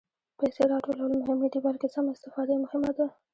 پېسې 0.37 0.63
راټولول 0.73 1.11
مهم 1.21 1.37
نه 1.43 1.47
دي، 1.53 1.59
بلکې 1.67 1.87
سمه 1.95 2.11
استفاده 2.13 2.51
یې 2.55 2.59
مهمه 2.65 2.91
ده. 2.97 3.07